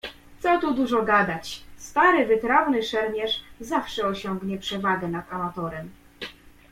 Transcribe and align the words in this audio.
"Co 0.41 0.59
tu 0.59 0.73
dużo 0.73 1.01
gadać, 1.03 1.63
stary 1.77 2.25
wytrawny 2.25 2.83
szermierz 2.83 3.43
zawsze 3.59 4.07
osiągnie 4.07 4.57
przewagę 4.57 5.07
nad 5.07 5.33
amatorem." 5.33 5.91